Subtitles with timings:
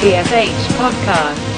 [0.00, 1.57] TSH Podcast.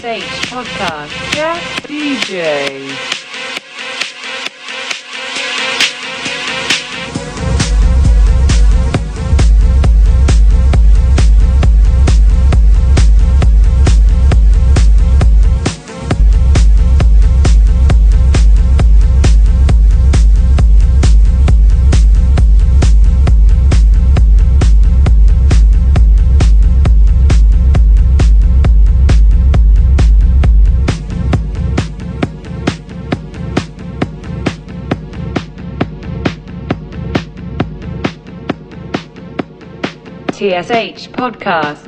[0.00, 1.12] TSH Podcast.
[1.32, 2.75] Guest DJ.
[40.56, 41.85] TSH Podcast.